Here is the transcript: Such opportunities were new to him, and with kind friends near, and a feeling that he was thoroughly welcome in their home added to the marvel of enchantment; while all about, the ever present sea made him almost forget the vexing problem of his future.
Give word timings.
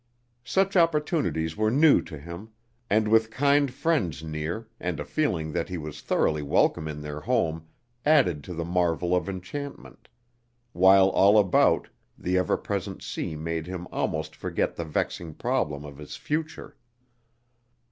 Such 0.43 0.75
opportunities 0.75 1.55
were 1.55 1.69
new 1.69 2.01
to 2.01 2.17
him, 2.17 2.49
and 2.89 3.07
with 3.07 3.29
kind 3.29 3.71
friends 3.71 4.23
near, 4.23 4.67
and 4.79 4.99
a 4.99 5.05
feeling 5.05 5.51
that 5.51 5.69
he 5.69 5.77
was 5.77 6.01
thoroughly 6.01 6.41
welcome 6.41 6.87
in 6.87 7.01
their 7.01 7.19
home 7.19 7.67
added 8.03 8.43
to 8.45 8.55
the 8.55 8.65
marvel 8.65 9.15
of 9.15 9.29
enchantment; 9.29 10.07
while 10.73 11.09
all 11.09 11.37
about, 11.37 11.87
the 12.17 12.35
ever 12.35 12.57
present 12.57 13.03
sea 13.03 13.35
made 13.35 13.67
him 13.67 13.87
almost 13.91 14.35
forget 14.35 14.75
the 14.75 14.85
vexing 14.85 15.35
problem 15.35 15.85
of 15.85 15.99
his 15.99 16.15
future. 16.15 16.75